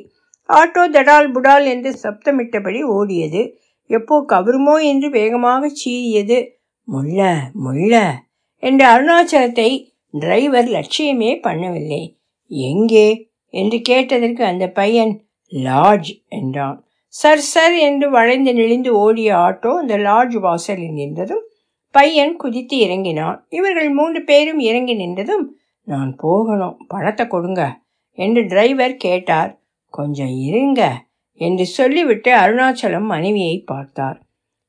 ஆட்டோ 0.49 0.91
தடால் 0.91 1.33
புடால் 1.33 1.65
என்று 1.65 1.91
சப்தமிட்டபடி 2.03 2.83
ஓடியது. 2.83 3.53
எப்போ 3.87 4.25
கவருமோ 4.29 4.83
என்று 4.83 5.11
வேகமாக 5.11 5.71
சீறியது. 5.85 6.49
முள்ள 6.85 7.51
முள்ள 7.53 8.25
என்ற 8.57 8.99
அருணாச்சலத்தை 8.99 9.95
டிரைவர் 10.11 10.69
லட்சியமே 10.69 11.41
பண்ணவில்லை. 11.43 12.19
எங்கே? 12.47 13.31
என்று 13.51 13.81
கேட்டதற்கு 13.81 14.45
அந்த 14.45 14.69
பையன் 14.69 15.25
லாட்ஜ் 15.49 16.25
என்றான். 16.29 16.85
சர் 17.07 17.39
சர் 17.39 17.75
என்று 17.75 18.11
வளைந்து 18.11 18.55
நெளிந்து 18.55 18.99
ஓடிய 18.99 19.37
ஆட்டோ 19.37 19.73
அந்த 19.75 19.97
லாட்ஜ் 19.97 20.35
வாசலில் 20.35 20.97
நின்றதும் 20.97 21.45
பையன் 21.91 22.37
குதித்து 22.37 22.77
இறங்கினான். 22.79 23.47
இவர்கள் 23.49 23.91
மூன்று 23.91 24.25
பேரும் 24.25 24.59
இறங்கி 24.59 24.95
நின்றதும் 24.95 25.45
நான் 25.83 26.17
போகணும். 26.17 26.77
பணத்தை 26.89 27.27
கொடுங்க 27.27 27.81
என்று 28.15 28.47
டிரைவர் 28.47 28.97
கேட்டார். 28.97 29.58
கொஞ்சம் 29.89 30.35
இருங்க 30.39 31.07
என்று 31.33 31.67
சொல்லிவிட்டு 31.67 32.37
அருணாச்சலம் 32.37 33.07
மனைவியை 33.07 33.59
பார்த்தார். 33.59 34.23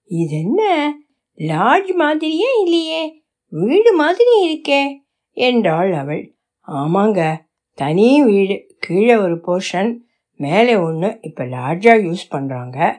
இதென்ன? 0.04 0.94
லாட்ஜ் 1.38 1.94
மாதிரியே 1.94 2.48
இல்லையே. 2.64 3.24
வீடு 3.48 3.94
மாதிரி 3.94 4.34
இருக்கே 4.48 4.96
என்றாள் 5.32 5.94
அவள். 5.94 6.36
ஆமாங்க. 6.68 7.36
தனி 7.74 8.24
வீடு. 8.24 8.78
கீழே 8.80 9.16
ஒரு 9.16 9.42
போர்ஷன் 9.48 9.98
மேலே 10.36 10.76
ஒன்று 10.76 11.18
இப்போ 11.22 11.44
லாட்ஜாக 11.46 12.00
யூஸ் 12.04 12.26
பண்ணுறாங்க 12.32 12.98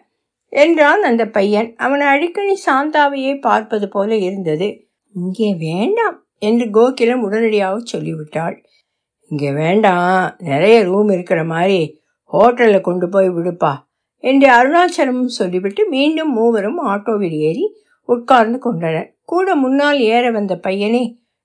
என்றான் 0.48 1.02
அந்த 1.02 1.26
பையன். 1.26 1.76
அவன் 1.76 2.00
அடிக்கடி 2.00 2.60
சாந்தாவையே 2.66 3.40
பார்ப்பது 3.40 3.88
போல 3.88 4.16
இருந்தது. 4.16 4.88
இங்கே 5.12 5.54
வேண்டாம் 5.58 6.26
என்று 6.38 6.66
கோகிலம் 6.66 7.22
உடனடியாக 7.22 7.78
சொல்லிவிட்டாள். 7.78 8.64
இங்கே 9.28 9.50
வேண்டாம். 9.52 10.34
நிறைய 10.38 10.82
ரூம் 10.82 11.08
இருக்கிற 11.08 11.44
மாதிரி 11.44 11.99
ஹோட்டலில் 12.32 12.86
கொண்டு 12.88 13.06
போய் 13.08 13.30
விடுப்பா 13.36 13.72
என்று 14.24 14.48
அருணாச்சலமும் 14.48 15.36
சொல்லிவிட்டு 15.38 15.82
மீண்டும் 15.88 16.32
மூவரும் 16.32 16.80
ஆட்டோவில் 16.92 17.36
ஏறி 17.48 17.64
உட்கார்ந்து 18.08 18.58
கொண்டனர். 18.58 19.08
கூட 19.24 19.54
முன்னால் 19.54 20.00
ஏற 20.14 20.24
வந்த 20.30 20.54
பையனே 20.66 21.04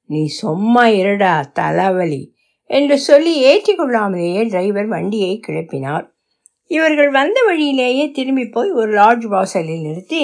நீ 0.09 0.21
சும்மா 0.41 0.83
இருடா 0.99 1.33
தலைவலி 1.59 2.23
என்று 2.69 2.95
சொல்லி 2.99 3.33
ஏற்றி 3.49 3.73
கொள்ளாமலேயே 3.75 4.41
டிரைவர் 4.45 4.87
வண்டியை 4.87 5.33
கிளப்பினார். 5.47 6.05
இவர்கள் 6.71 7.11
வந்த 7.11 7.37
வழியிலேயே 7.47 8.05
திரும்பி 8.11 8.45
போய் 8.47 8.71
ஒரு 8.71 8.91
லாட்ஜ் 8.91 9.25
வாசலில் 9.25 9.85
நிறுத்தி 9.87 10.21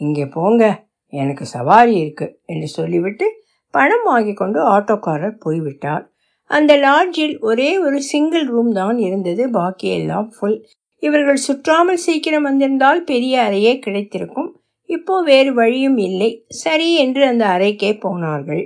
இங்கே 0.00 0.26
போங்க 0.26 0.64
எனக்கு 1.12 1.44
சவாரி 1.46 1.94
இருக்கு 2.02 2.26
என்று 2.46 2.68
சொல்லிவிட்டு 2.68 3.26
பணம் 3.74 4.04
வாங்கி 4.04 4.32
கொண்டு 4.32 4.58
ஆட்டோக்காரர் 4.74 5.36
போய்விட்டார். 5.38 6.04
அந்த 6.50 6.72
லாட்ஜில் 6.76 7.34
ஒரே 7.40 7.78
ஒரு 7.78 8.02
சிங்கிள் 8.02 8.46
ரூம் 8.46 8.72
தான் 8.72 8.98
இருந்தது. 8.98 9.50
பாக்கி 9.50 9.88
எல்லாம் 9.88 10.28
ஃபுல் 10.36 10.58
இவர்கள் 11.02 11.44
சுற்றாமல் 11.48 12.02
சீக்கிரம் 12.06 12.42
வந்திருந்தால் 12.42 13.04
பெரிய 13.04 13.34
அறையே 13.42 13.78
கிடைத்திருக்கும். 13.78 14.50
இப்போ 14.88 15.22
வேறு 15.22 15.54
வழியும் 15.54 15.98
இல்லை. 15.98 16.30
சரி 16.48 16.88
என்று 16.96 17.22
அந்த 17.26 17.44
அறைக்கே 17.46 17.92
போனார்கள். 17.98 18.64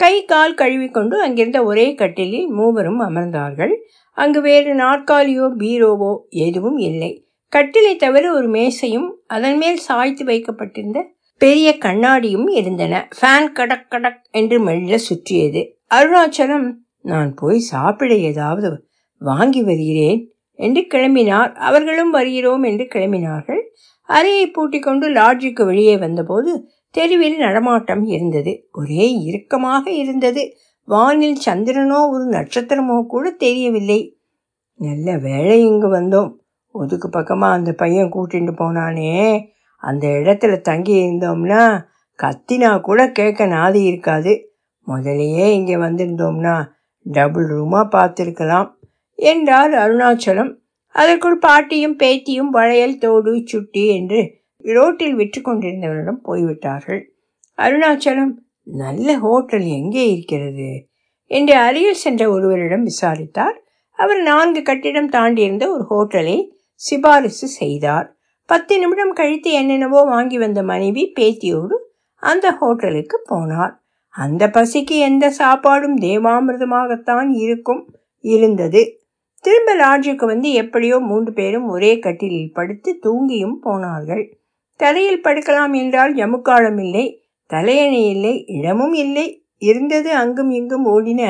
கை 0.00 0.24
கால் 0.24 0.54
கழுவிக்கொண்டு 0.54 1.16
அங்கிருந்த 1.20 1.64
ஒரே 1.64 1.94
கட்டிலில் 1.94 2.48
மூவரும் 2.48 3.00
அமர்ந்தார்கள். 3.00 3.74
அங்கு 4.16 4.40
வேறு 4.40 4.74
நாற்காலியோ 4.74 5.46
பீரோவோ 5.58 6.12
எதுவும் 6.28 6.78
இல்லை. 6.78 7.24
கட்டிலை 7.52 7.96
தவிர 7.96 8.24
ஒரு 8.32 8.48
மேசையும் 8.50 9.08
அதன் 9.26 9.56
மேல் 9.56 9.76
சாய்த்து 9.76 10.24
வைக்கப்பட்டிருந்த 10.24 11.00
பெரிய 11.40 11.68
கண்ணாடியும் 11.80 12.48
இருந்தன. 12.50 13.08
ஃபேன் 13.20 13.52
கடக் 13.52 13.90
கடக் 13.90 14.22
என்று 14.30 14.60
மெல்ல 14.60 14.98
சுற்றியது. 14.98 15.62
அருணாச்சலம் 15.94 16.68
நான் 17.04 17.34
போய் 17.34 17.58
சாப்பிட 17.58 18.14
ஏதாவது 18.14 18.70
வாங்கி 19.20 19.62
வருகிறேன் 19.62 20.20
என்று 20.58 20.86
கிளம்பினார். 20.94 21.52
அவர்களும் 21.54 22.10
வருகிறோம் 22.10 22.62
என்று 22.62 22.84
கிளம்பினார்கள். 22.94 23.62
அறையை 24.08 24.46
பூட்டி 24.46 24.78
கொண்டு 24.78 25.08
லாட்ஜுக்கு 25.10 25.64
வெளியே 25.64 25.96
வந்தபோது 25.96 26.52
தெருவில் 26.90 27.36
நடமாட்டம் 27.36 28.04
இருந்தது. 28.06 28.68
ஒரே 28.72 29.04
இறுக்கமாக 29.24 29.84
இருந்தது. 29.92 30.42
வானில் 30.84 31.38
சந்திரனோ 31.46 31.98
ஒரு 32.08 32.24
நட்சத்திரமோ 32.24 33.06
கூட 33.06 33.30
தெரியவில்லை. 33.30 34.00
நல்ல 34.80 35.16
வேலை 35.18 35.56
இங்கு 35.64 35.88
வந்தோம். 35.88 36.30
ஒதுக்கு 36.74 37.08
பக்கமாக 37.08 37.54
அந்த 37.54 37.72
பையன் 37.72 38.12
கூட்டிட்டு 38.12 38.52
போனானே. 38.58 39.12
அந்த 39.82 40.06
இடத்துல 40.08 40.60
தங்கி 40.60 40.94
இருந்தோம்னா 40.94 41.62
கத்தினா 42.18 42.80
கூட 42.80 43.00
கேட்க 43.10 43.46
நாதி 43.46 43.80
இருக்காது. 43.84 44.32
முதலையே 44.86 45.46
இங்கே 45.50 45.76
வந்திருந்தோம்னா 45.76 46.54
டபுள் 47.06 47.46
ரூமாக 47.46 47.86
பார்த்துருக்கலாம் 47.96 48.68
என்றார் 49.14 49.72
அருணாச்சலம். 49.72 50.58
அதற்குள் 50.88 51.38
பாட்டியும் 51.38 51.96
பேத்தியும் 51.96 52.50
வளையல் 52.50 52.98
தோடு 52.98 53.42
சுட்டி 53.46 53.86
என்று 53.94 54.20
ரோட்டில் 54.64 55.14
விற்று 55.14 55.40
கொண்டிருந்தவரிடம் 55.40 56.20
போய்விட்டார்கள். 56.22 57.02
அருணாச்சலம் 57.58 58.32
நல்ல 58.64 59.16
ஹோட்டல் 59.18 59.66
எங்கே 59.66 60.12
இருக்கிறது? 60.12 60.88
என்று 61.26 61.54
அருகில் 61.54 61.94
சென்ற 61.94 62.30
ஒருவரிடம் 62.30 62.82
விசாரித்தார். 62.82 63.62
அவர் 63.92 64.20
நான்கு 64.22 64.62
கட்டிடம் 64.62 65.08
தாண்டியிருந்த 65.08 65.70
ஒரு 65.70 65.84
ஹோட்டலை 65.90 66.38
சிபாரிசு 66.74 67.48
செய்தார். 67.48 68.16
பத்து 68.46 68.78
நிமிடம் 68.78 69.12
கழித்து 69.12 69.52
என்னென்னவோ 69.52 70.04
வாங்கி 70.04 70.38
வந்த 70.38 70.62
மனைவி 70.62 71.12
பேத்தியோடு 71.16 71.76
அந்த 72.22 72.52
ஹோட்டலுக்கு 72.52 73.24
போனார். 73.30 73.79
அந்த 74.20 74.42
பசிக்கு 74.48 74.96
எந்த 75.00 75.24
சாப்பாடும் 75.38 75.96
தேவாமிர்தமாகத்தான் 75.98 77.28
இருக்கும் 77.42 77.82
இருந்தது. 78.24 78.82
திரும்ப 79.44 79.74
லாட்ஜுக்கு 79.74 80.24
வந்து 80.24 80.48
எப்படியோ 80.52 80.96
மூன்று 81.00 81.30
பேரும் 81.32 81.66
ஒரே 81.68 81.92
கட்டிலில் 81.98 82.54
படுத்து 82.54 82.90
தூங்கியும் 83.02 83.56
போனார்கள். 83.58 84.24
தரையில் 84.80 85.24
படுக்கலாம் 85.24 85.74
என்றால் 85.74 86.12
ஜமுக்காலம் 86.14 86.80
இல்லை 86.84 87.04
தலையணை 87.50 88.02
இல்லை 88.06 88.34
இடமும் 88.56 88.96
இல்லை. 89.04 89.26
இருந்தது 89.62 90.10
அங்கும் 90.14 90.50
இங்கும் 90.50 90.86
ஓடின 90.86 91.22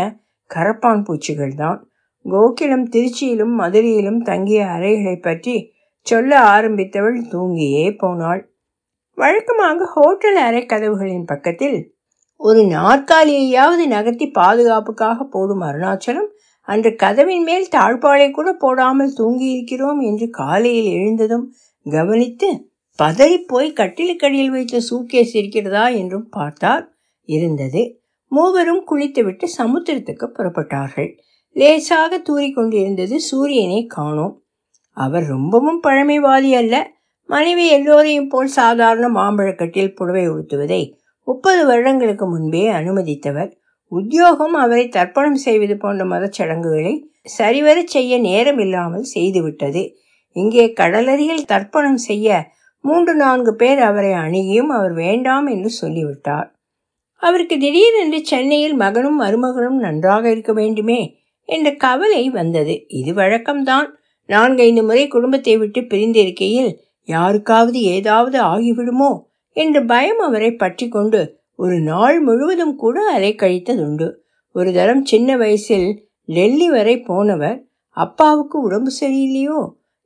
கரப்பான் 0.50 1.04
பூச்சிகள் 1.04 1.54
தான். 1.54 1.78
கோகிலம் 2.24 2.86
திருச்சியிலும் 2.88 3.54
மதுரையிலும் 3.60 4.20
தங்கிய 4.22 4.62
அறைகளை 4.66 5.16
பற்றி 5.20 5.54
சொல்ல 6.06 6.32
ஆரம்பித்தவள் 6.54 7.18
தூங்கியே 7.30 7.86
போனாள். 8.02 8.42
வழக்கமாக 9.18 9.86
ஹோட்டல் 9.94 10.38
அறை 10.46 10.62
கதவுகளின் 10.66 11.24
பக்கத்தில் 11.24 11.78
ஒரு 12.40 12.60
நாற்காலியையாவது 12.60 13.86
நகர்த்தி 13.86 14.26
பாதுகாப்புக்காக 14.26 15.24
போடும் 15.24 15.62
அருணாச்சலம் 15.62 16.28
அன்று 16.60 16.96
கதவின் 16.96 17.42
மேல் 17.42 17.66
தாழ்பாளை 17.70 18.30
கூட 18.30 18.52
போடாமல் 18.52 19.14
தூங்கியிருக்கிறோம் 19.16 20.00
என்று 20.00 20.30
காலையில் 20.30 20.90
எழுந்ததும் 20.92 21.52
கவனித்து 21.86 22.68
பதறிப்போய் 22.98 23.68
கட்டிலுக்கடியில் 23.72 24.50
வைத்த 24.50 24.80
சூக்கேஸ் 24.90 25.32
இருக்கிறதா 25.32 25.88
என்றும் 25.88 26.28
பார்த்தார். 26.28 26.96
இருந்தது. 27.24 28.02
மூவரும் 28.28 28.84
குளித்துவிட்டு 28.84 29.46
சமுத்திரத்துக்கு 29.58 30.26
புறப்பட்டார்கள். 30.26 31.10
லேசாக 31.52 32.18
தூறிக்கொண்டிருந்தது 32.18 33.16
சூரியனை 33.16 33.86
காணோம். 33.86 34.34
அவர் 34.96 35.26
ரொம்பவும் 35.26 35.80
பழமைவாதி 35.86 36.52
அல்ல. 36.54 36.92
மனைவி 37.28 37.66
எல்லோரையும் 37.68 38.28
போல் 38.28 38.46
சாதாரண 38.46 39.08
மாம்பழக்கட்டில் 39.08 39.94
புடவை 39.94 40.24
உடுத்துவதை 40.28 40.82
முப்பது 41.28 41.66
வருடங்களுக்கு 41.66 42.26
முன்பே 42.26 42.68
அனுமதித்தவர் 42.70 43.50
உத்தியோகம் 43.92 44.54
அவரை 44.54 44.88
தர்ப்பணம் 44.88 45.40
செய்வது 45.44 45.76
போன்ற 45.76 46.04
மதச்சடங்குகளை 46.04 46.94
சரிவரச் 47.38 47.86
செய்ய 47.86 48.12
நேரமில்லாமல் 48.20 49.06
செய்துவிட்டது. 49.14 49.82
இங்கே 50.36 50.72
கடலருகில் 50.72 51.44
தர்ப்பணம் 51.44 52.00
செய்ய 52.00 52.28
மூன்று 52.84 53.14
நான்கு 53.14 53.54
பேர் 53.54 53.78
அவரை 53.78 54.12
அணுகியும் 54.12 54.70
அவர் 54.72 54.92
வேண்டாம் 54.92 55.46
என்று 55.46 55.70
சொல்லிவிட்டார். 55.70 56.48
அவருக்கு 57.22 57.58
திடீரென்று 57.58 58.20
சென்னையில் 58.24 58.76
மகனும் 58.76 59.18
மருமகளும் 59.20 59.78
நன்றாக 59.78 60.30
இருக்க 60.30 60.52
வேண்டுமே 60.52 61.00
என்ற 61.48 61.68
கவலை 61.76 62.30
வந்தது. 62.30 62.74
இது 62.88 63.12
வழக்கம்தான். 63.12 63.88
நான்கைந்து 64.28 64.82
முறை 64.82 65.08
குடும்பத்தை 65.08 65.56
விட்டு 65.56 65.80
பிரிந்திருக்கையில் 65.80 66.70
யாருக்காவது 67.08 67.78
ஏதாவது 67.96 68.38
ஆகிவிடுமோ 68.42 69.10
என்று 69.56 69.80
பயம் 69.84 70.18
அவரை 70.18 70.50
பற்றி 70.54 70.88
கொண்டு 70.88 71.20
ஒரு 71.54 71.80
நாள் 71.80 72.20
முழுவதும் 72.20 72.76
கூட 72.76 72.96
அலை 73.10 73.34
கழித்ததுண்டு. 73.34 74.08
ஒரு 74.54 74.72
தரம் 74.72 75.04
சின்ன 75.04 75.36
வயசில் 75.36 75.88
டெல்லி 76.28 76.68
வரை 76.70 77.00
போனவர் 77.00 77.58
அப்பாவுக்கு 77.96 78.56
உடம்பு 78.60 78.90
சரியில்லையோ? 79.00 79.58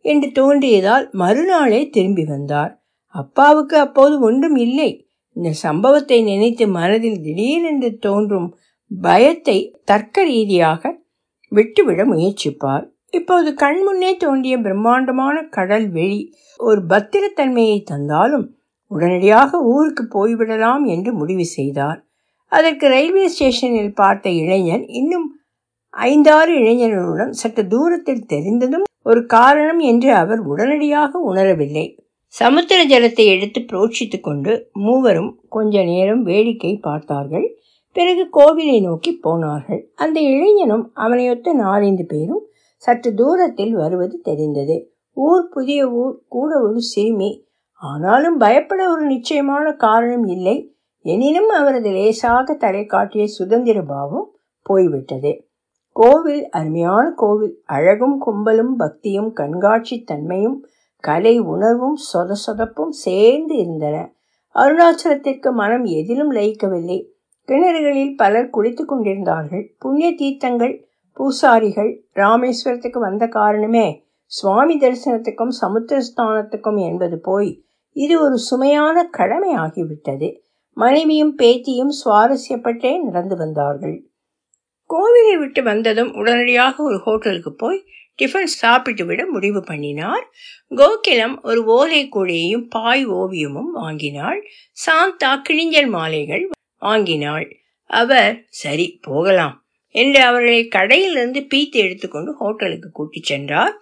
என்று 0.04 0.28
தோன்றியதால் 0.32 1.10
மறுநாளே 1.10 1.88
திரும்பி 1.88 2.24
வந்தார். 2.24 2.72
அப்பாவுக்கு 3.14 3.76
அப்போது 3.78 4.20
ஒன்றும் 4.20 4.56
இல்லை. 4.56 4.90
இந்த 5.36 5.50
சம்பவத்தை 5.52 6.22
நினைத்து 6.22 6.68
மனதில் 6.68 7.20
திடீரென்று 7.20 7.90
தோன்றும் 7.98 8.48
பயத்தை 8.90 9.58
தர்க்க 9.84 10.24
ரீதியாக 10.24 10.82
விட்டுவிட 11.52 12.04
முயற்சிப்பார். 12.04 12.84
இப்போது 13.10 13.48
கண்முன்னே 13.52 14.16
தோன்றிய 14.16 14.58
பிரம்மாண்டமான 14.58 15.36
கடல் 15.50 15.88
வெளி 15.90 16.20
ஒரு 16.60 16.80
பத்திரத்தன்மையை 16.88 17.78
தந்தாலும் 17.82 18.46
உடனடியாக 18.86 19.60
ஊருக்கு 19.62 20.04
போய்விடலாம் 20.14 20.84
என்று 20.84 21.12
முடிவு 21.12 21.44
செய்தார். 21.44 22.04
அதற்கு 22.48 22.88
ரயில்வே 22.88 23.28
ஸ்டேஷனில் 23.28 23.94
பார்த்த 23.94 24.30
இளைஞன் 24.30 24.86
இன்னும் 24.86 25.42
ஐந்தாறு 25.90 26.52
இளைஞர்களுடன் 26.58 27.30
சற்று 27.30 27.66
தூரத்தில் 27.66 28.26
தெரிந்ததும் 28.26 28.82
ஒரு 29.02 29.26
காரணம் 29.26 29.78
என்று 29.78 30.14
அவர் 30.14 30.38
உடனடியாக 30.38 31.32
உணரவில்லை. 31.32 31.96
சமுத்திர 32.26 32.86
ஜலத்தை 32.86 33.24
எடுத்து 33.26 33.60
புரோட்சித்து 33.60 34.20
கொண்டு 34.20 34.70
மூவரும் 34.72 35.40
கொஞ்ச 35.48 35.82
நேரம் 35.84 36.22
வேடிக்கை 36.22 36.76
பார்த்தார்கள். 36.76 37.58
பிறகு 37.92 38.24
கோவிலை 38.32 38.82
நோக்கி 38.82 39.12
போனார்கள். 39.12 39.92
அந்த 39.94 40.20
இளைஞனும் 40.20 40.92
அவனையொத்த 40.94 41.54
நாலந்து 41.54 42.02
பேரும் 42.02 42.48
சற்று 42.76 43.14
தூரத்தில் 43.14 43.74
வருவது 43.74 44.20
தெரிந்தது. 44.22 44.76
ஊர் 45.12 45.48
புதிய 45.48 45.88
ஊர் 45.90 46.22
கூட 46.28 46.60
ஒரு 46.60 46.80
சிறுமி 46.80 47.43
ஆனாலும் 47.74 48.38
பயப்பட 48.38 48.90
ஒரு 48.90 49.02
நிச்சயமான 49.02 49.72
காரணம் 49.72 50.24
இல்லை. 50.24 50.74
எனினும் 51.00 51.48
அவரது 51.48 51.90
லேசாக 51.90 52.54
தலை 52.54 52.86
காட்டிய 52.86 53.26
சுதந்திர 53.26 53.82
பாவம் 53.82 54.30
போய்விட்டது. 54.62 55.46
கோவில் 55.92 56.48
அருமையான 56.48 57.10
கோவில். 57.10 57.62
அழகும் 57.64 58.22
கும்பலும் 58.26 58.76
பக்தியும் 58.76 59.32
கண்காட்சி 59.32 60.02
தன்மையும் 60.02 60.66
கலை 61.00 61.38
உணர்வும் 61.38 61.96
சொத 61.96 62.34
சொதப்பும் 62.46 62.88
சேர்ந்து 62.88 63.56
இருந்தன. 63.56 64.12
அருணாச்சலத்திற்கு 64.54 65.52
மனம் 65.52 65.84
எதிலும் 65.84 66.32
லயிக்கவில்லை. 66.32 67.06
கிணறுகளில் 67.48 68.16
பலர் 68.16 68.50
குளித்துக் 68.50 68.88
கொண்டிருந்தார்கள். 68.88 69.74
புண்ணிய 69.78 70.14
தீர்த்தங்கள் 70.14 70.86
பூசாரிகள் 71.12 72.04
ராமேஸ்வரத்துக்கு 72.14 72.98
வந்த 72.98 73.26
காரணமே 73.26 74.03
சுவாமி 74.26 74.76
தரிசனத்துக்கும் 74.76 75.52
சமுத்திரஸ்தானத்துக்கும் 75.60 76.80
என்பது 76.84 77.20
போய் 77.20 77.64
இது 77.96 78.20
ஒரு 78.20 78.38
சுமையான 78.38 79.04
கடமை 79.04 79.54
ஆகிவிட்டது 79.54 80.42
மனைவியும் 80.76 81.38
பேத்தியும் 81.38 81.92
சுவாரஸ்யப்பட்டே 82.04 83.02
நடந்து 83.02 83.36
வந்தார்கள். 83.36 84.10
கோவிலை 84.90 85.38
விட்டு 85.38 85.62
வந்ததும் 85.62 86.14
உடனடியாக 86.14 86.82
ஒரு 86.82 86.98
ஹோட்டலுக்கு 86.98 87.52
போய் 87.54 87.84
டிஃபன் 88.22 88.50
சாப்பிட்டு 88.54 89.04
விட 89.06 89.26
முடிவு 89.26 89.60
பண்ணினார். 89.60 90.24
கோகிலம் 90.70 91.42
ஒரு 91.42 91.64
ஓலை 91.64 92.08
கூடையையும் 92.08 92.66
பாய் 92.68 93.06
ஓவியமும் 93.08 93.70
வாங்கினாள். 93.72 94.40
சாந்தா 94.86 95.42
கிழிஞ்சல் 95.48 95.88
மாலைகள் 95.88 96.48
வாங்கினாள். 96.78 97.46
அவர் 97.90 98.44
சரி 98.48 98.98
போகலாம் 99.02 99.56
என்று 99.94 100.20
அவர்களை 100.22 100.68
கடையிலிருந்து 100.68 101.40
பீத்து 101.54 101.70
எடுத்துக்கொண்டு 101.70 102.32
ஹோட்டலுக்கு 102.32 102.90
கூட்டிச் 102.90 103.22
சென்றார். 103.22 103.74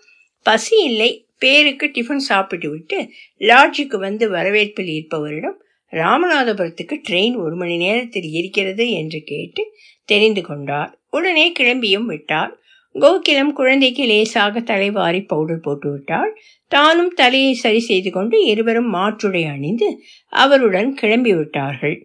பசி 0.47 0.77
இல்லை 0.85 1.11
பேருக்கு 1.39 1.87
டிஃபன் 1.95 2.25
சாப்பிட்டு 2.29 2.69
விட்டு 2.71 2.99
லாட்ஜுக்கு 3.41 3.97
வந்து 3.99 4.25
வரவேற்பில் 4.31 4.91
இருப்பவரிடம் 4.97 5.59
ராமநாதபுரத்துக்கு 5.93 6.97
ட்ரெயின் 7.09 7.37
ஒரு 7.37 7.57
மணி 7.57 7.77
நேரத்தில் 7.77 8.29
இருக்கிறது 8.31 8.85
என்று 8.91 9.19
கேட்டு 9.25 9.63
தெரிந்து 10.09 10.43
கொண்டார். 10.43 10.91
உடனே 11.09 11.47
கிளம்பியும் 11.61 12.07
விட்டார். 12.07 12.53
கோகிலம் 12.95 13.53
குழந்தைக்கு 13.53 14.05
லேசாக 14.07 14.61
தலைவாரி 14.61 15.21
பவுடர் 15.23 15.61
போட்டு 15.61 15.89
விட்டாள் 15.93 16.33
தானும் 16.69 17.13
தலையை 17.15 17.53
சரி 17.55 17.81
செய்து 17.81 18.11
கொண்டு 18.11 18.37
இருவரும் 18.45 18.91
மாற்றுடை 18.95 19.43
அணிந்து 19.47 19.89
அவருடன் 20.33 20.91
கிளம்பி 20.95 21.33
விட்டார்கள் 21.35 21.97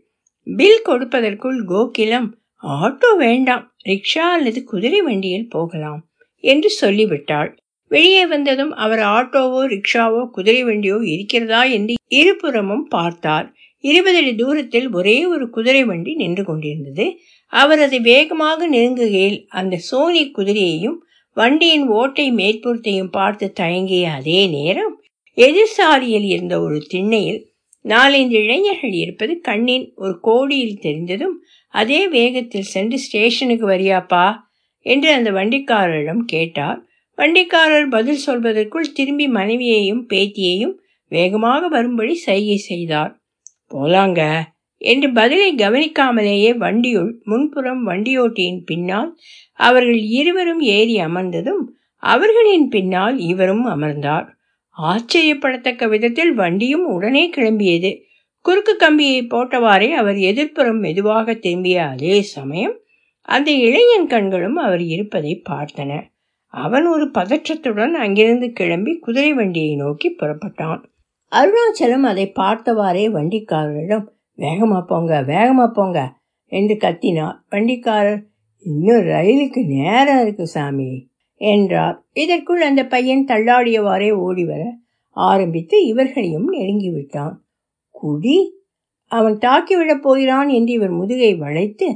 பில் 0.48 0.82
கொடுப்பதற்குள் 0.86 1.60
கோகிலம் 1.66 2.30
ஆட்டோ 2.64 3.10
வேண்டாம் 3.18 3.66
ரிக்ஷா 3.90 4.26
அல்லது 4.36 4.64
குதிரை 4.64 5.02
வண்டியில் 5.02 5.50
போகலாம் 5.50 6.02
என்று 6.44 6.70
சொல்லிவிட்டாள். 6.72 7.52
வெளியே 7.88 8.26
வந்ததும் 8.26 8.72
அவர் 8.72 9.00
ஆட்டோவோ 9.00 9.62
ரிக்ஷாவோ 9.66 10.30
குதிரை 10.30 10.64
வண்டியோ 10.64 11.04
இருக்கிறதா 11.06 11.64
என்று 11.64 11.94
இருபுறமும் 12.08 12.86
பார்த்தார். 12.88 13.56
இருபது 13.78 14.18
அடி 14.18 14.36
தூரத்தில் 14.36 14.92
ஒரே 14.92 15.26
ஒரு 15.26 15.50
குதிரை 15.50 15.84
வண்டி 15.86 16.14
நின்று 16.14 16.44
கொண்டிருந்தது. 16.44 17.06
அவர் 17.46 17.80
அதை 17.80 18.00
வேகமாக 18.00 18.70
நெருங்குகையில் 18.70 19.46
அந்த 19.48 19.78
சோனி 19.78 20.32
குதிரையையும் 20.38 20.98
வண்டியின் 21.34 21.88
ஓட்டை 21.88 22.32
மேற்புறத்தையும் 22.32 23.12
பார்த்து 23.12 23.54
தயங்கிய 23.60 24.06
அதே 24.10 24.48
நேரம் 24.48 24.96
எதிர்சாரியில் 25.38 26.24
இருந்த 26.24 26.62
ஒரு 26.62 26.78
திண்ணையில் 26.88 27.52
நாலஞ்சு 27.86 28.38
இளைஞர்கள் 28.44 28.92
இருப்பது 28.92 29.40
கண்ணின் 29.40 29.92
ஒரு 29.96 30.20
கோடியில் 30.20 30.80
தெரிந்ததும் 30.80 31.36
அதே 31.68 32.08
வேகத்தில் 32.08 32.62
சென்று 32.62 33.00
ஸ்டேஷனுக்கு 33.00 33.68
வரியாப்பா? 33.70 34.36
என்று 34.82 35.14
அந்த 35.14 35.32
வண்டிக்காரரிடம் 35.32 36.24
கேட்டார். 36.26 36.87
வண்டிக்காரர் 37.18 37.88
பதில் 37.90 38.24
சொல்வதற்குள் 38.26 38.94
திரும்பி 38.94 39.28
மனைவியையும் 39.28 40.04
பேத்தியையும் 40.10 40.76
வேகமாக 41.12 41.68
வரும்படி 41.68 42.16
சைகை 42.16 42.58
செய்தார். 42.58 43.14
போலாங்க 43.74 44.22
என்று 44.82 45.08
பதிலை 45.12 45.50
கவனிக்காமலேயே 45.56 46.52
வண்டியுள் 46.58 47.12
முன்புறம் 47.24 47.82
வண்டியோட்டியின் 47.88 48.62
பின்னால் 48.66 49.10
அவர்கள் 49.60 50.02
இருவரும் 50.20 50.60
ஏறி 50.60 50.96
அமர்ந்ததும் 51.00 51.64
அவர்களின் 52.04 52.68
பின்னால் 52.70 53.16
இவரும் 53.20 53.66
அமர்ந்தார். 53.66 54.28
ஆச்சரியப்படத்தக்க 54.78 55.88
விதத்தில் 55.90 56.34
வண்டியும் 56.34 56.86
உடனே 56.86 57.24
கிளம்பியது. 57.30 57.92
குறுக்கு 58.46 58.76
கம்பியை 58.76 59.22
போட்டவாறே 59.24 59.90
அவர் 59.92 60.20
எதிர்ப்புறம் 60.30 60.80
மெதுவாக 60.80 61.34
திரும்பிய 61.34 61.86
அதே 61.86 62.22
சமயம் 62.22 62.76
அந்த 63.28 63.52
இளைஞன் 63.52 64.08
கண்களும் 64.08 64.56
அவர் 64.56 64.84
இருப்பதை 64.86 65.34
பார்த்தன. 65.50 65.92
அவன் 66.58 66.86
ஒரு 66.88 67.06
பதற்றத்துடன் 67.14 67.94
அங்கிருந்து 67.94 68.48
கிளம்பி 68.52 68.94
குதிரை 68.98 69.34
வண்டியை 69.34 69.76
நோக்கி 69.76 70.10
புறப்பட்டான். 70.10 70.82
அருணாச்சலம் 71.32 72.06
அதை 72.12 72.26
பார்த்தவாறே 72.36 73.04
வண்டிக்காரரிடம் 73.16 74.06
வேகமா 74.38 74.80
போங்க 74.82 75.22
வேகமா 75.22 75.68
போங்க 75.68 76.00
என்று 76.52 76.76
கத்தினார். 76.76 77.38
வண்டிக்காரர் 77.52 78.22
இன்னும் 78.66 79.04
ரயிலுக்கு 79.04 79.62
நேரம் 79.66 80.22
இருக்கு 80.22 80.48
சாமி 80.48 81.10
என்றார். 81.42 81.98
இதற்குள் 82.14 82.62
அந்த 82.62 82.86
பையன் 82.86 83.26
தள்ளாடியவாறே 83.28 84.12
ஓடி 84.12 84.46
வர 84.46 84.64
ஆரம்பித்து 85.18 85.86
இவர்களையும் 85.86 86.54
நெருங்கிவிட்டான். 86.54 87.36
குடி 87.90 88.38
அவன் 89.12 89.38
தாக்கிவிடப் 89.38 90.02
போகிறான் 90.02 90.50
என்று 90.50 90.74
இவர் 90.74 90.92
முதுகை 90.92 91.36
வளைத்து 91.36 91.88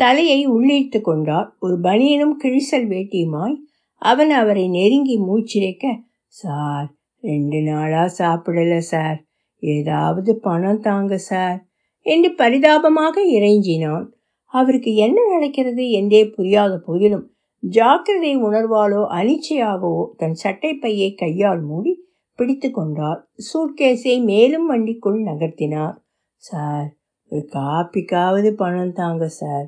தலையை 0.00 0.40
உள்ளிழ்த்து 0.48 1.00
கொண்டார். 1.00 1.48
ஒரு 1.60 1.76
பனியனும் 1.82 2.36
கிழிசல் 2.44 2.86
வேட்டியுமாய் 2.92 3.56
அவன் 4.02 4.30
அவரை 4.30 4.68
நெருங்கி 4.68 5.16
மூச்சிரைக்க 5.18 5.86
சார் 6.26 6.96
ரெண்டு 7.20 7.62
நாளா 7.62 8.04
சாப்பிடல 8.18 8.78
சார். 8.78 9.18
ஏதாவது 9.62 10.38
பணம் 10.38 10.80
தாங்க 10.80 11.18
சார் 11.18 11.66
என்று 12.02 12.34
பரிதாபமாக 12.34 13.22
இறைஞ்சினான். 13.22 14.06
அவருக்கு 14.44 14.94
என்ன 14.94 15.18
நடக்கிறது 15.32 15.90
என்றே 15.90 16.26
புரியாத 16.26 16.78
போதிலும் 16.86 17.32
ஜாக்கிரதை 17.62 18.36
உணர்வாலோ 18.36 19.02
அனிச்சையாகவோ 19.18 20.04
தன் 20.16 20.32
சட்டை 20.32 20.74
பையை 20.74 21.14
கையால் 21.14 21.62
மூடி 21.62 21.92
பிடித்து 22.34 22.70
கொண்டார். 22.70 23.20
சூட்கேஸை 23.48 24.22
மேலும் 24.24 24.66
வண்டிக்குள் 24.70 25.18
நகர்த்தினார். 25.22 25.96
சார் 26.36 26.88
ஒரு 27.30 27.48
காப்பிக்காவது 27.52 28.50
பணம் 28.50 28.92
தாங்க 28.92 29.28
சார். 29.28 29.66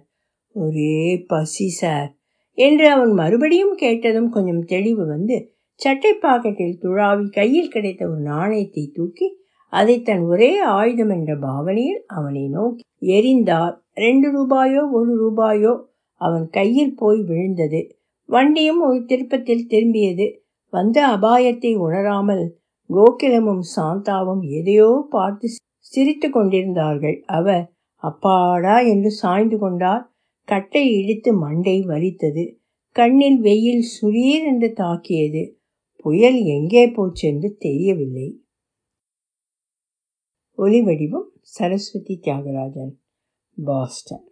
ஒரே 0.54 1.24
பசி 1.26 1.68
சார். 1.68 2.19
என்று 2.60 2.86
அவன் 2.88 3.12
மறுபடியும் 3.14 3.74
கேட்டதும் 3.74 4.30
கொஞ்சம் 4.30 4.62
தெளிவு 4.64 5.04
வந்து 5.06 5.36
சட்டை 5.80 6.12
பாக்கெட்டில் 6.22 6.80
துழாவி 6.82 7.26
கையில் 7.30 7.70
கிடைத்த 7.70 8.02
ஒரு 8.06 8.20
நாணயத்தை 8.22 8.84
தூக்கி 8.94 9.28
அதை 9.72 9.96
தன் 10.02 10.24
ஒரே 10.24 10.50
ஆயுதம் 10.72 11.08
என்ற 11.08 11.32
பாவனையில் 11.38 12.00
அவனை 12.08 12.44
நோக்கி 12.48 12.84
எரிந்தார் 13.10 13.74
ரெண்டு 13.96 14.28
ரூபாயோ 14.30 14.82
ஒரு 14.90 15.12
ரூபாயோ? 15.16 15.72
அவன் 16.20 16.46
கையில் 16.50 16.94
போய் 16.94 17.20
விழுந்தது. 17.22 17.80
வண்டியும் 18.28 18.80
ஒரு 18.80 18.98
திருப்பத்தில் 19.04 19.68
திரும்பியது. 19.70 20.26
வந்த 20.72 20.98
அபாயத்தை 21.08 21.72
உணராமல் 21.78 22.44
கோகிலமும் 22.90 23.64
சாந்தாவும் 23.76 24.42
எதையோ 24.58 24.90
பார்த்து 25.10 25.48
சிரித்து 25.92 26.28
கொண்டிருந்தார்கள். 26.30 27.16
அவர் 27.30 27.64
அப்பாடா 28.02 28.76
என்று 28.92 29.10
சாய்ந்து 29.22 29.56
கொண்டார். 29.58 30.04
கட்டை 30.50 30.84
இழுத்து 30.98 31.32
மண்டை 31.34 31.82
வலித்தது. 31.82 32.44
கண்ணில் 32.96 33.40
வெயில் 33.40 33.84
சுரீர் 33.92 34.44
என்று 34.46 34.72
தாக்கியது. 34.72 35.42
புயல் 35.96 36.38
எங்கே 36.56 36.88
போச்சு 36.88 37.28
என்று 37.28 37.56
தெரியவில்லை. 37.58 38.28
ஒலி 40.54 40.82
வடிவம் 40.82 41.30
சரஸ்வதி 41.40 42.20
தியாகராஜன் 42.22 42.94
பாஸ்டன். 43.64 44.29